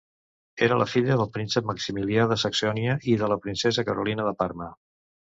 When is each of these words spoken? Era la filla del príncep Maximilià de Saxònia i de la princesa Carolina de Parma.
Era 0.67 0.77
la 0.81 0.85
filla 0.91 1.17
del 1.19 1.27
príncep 1.33 1.67
Maximilià 1.71 2.25
de 2.31 2.37
Saxònia 2.43 2.95
i 3.13 3.15
de 3.23 3.29
la 3.33 3.37
princesa 3.43 3.85
Carolina 3.91 4.25
de 4.29 4.33
Parma. 4.41 4.71